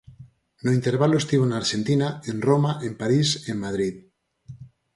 [0.63, 3.95] No intervalo estivo na Arxentina, en Roma, en París, en Madrid.